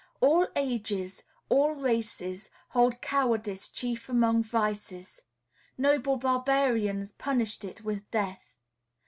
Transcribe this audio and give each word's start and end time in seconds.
All 0.19 0.47
ages, 0.55 1.21
all 1.47 1.73
races, 1.75 2.49
hold 2.69 3.01
cowardice 3.03 3.69
chief 3.69 4.09
among 4.09 4.41
vices; 4.43 5.21
noble 5.77 6.15
barbarians 6.15 7.11
punished 7.11 7.63
it 7.63 7.83
with 7.83 8.09
death. 8.09 8.55